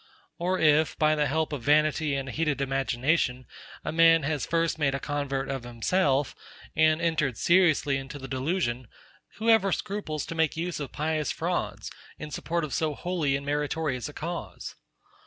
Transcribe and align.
Or 0.39 0.57
if, 0.57 0.97
by 0.97 1.13
the 1.13 1.27
help 1.27 1.53
of 1.53 1.61
vanity 1.61 2.15
and 2.15 2.27
a 2.27 2.31
heated 2.31 2.59
imagination, 2.59 3.45
a 3.85 3.91
man 3.91 4.23
has 4.23 4.47
first 4.47 4.79
made 4.79 4.95
a 4.95 4.99
convert 4.99 5.47
of 5.47 5.61
himself, 5.61 6.33
and 6.75 6.99
entered 6.99 7.37
seriously 7.37 7.97
into 7.97 8.17
the 8.17 8.27
delusion; 8.27 8.87
who 9.35 9.47
ever 9.47 9.71
scruples 9.71 10.25
to 10.25 10.33
make 10.33 10.57
use 10.57 10.79
of 10.79 10.91
pious 10.91 11.31
frauds, 11.31 11.91
in 12.17 12.31
support 12.31 12.63
of 12.63 12.73
so 12.73 12.95
holy 12.95 13.35
and 13.35 13.45
meritorious 13.45 14.09
a 14.09 14.13
cause? 14.13 14.73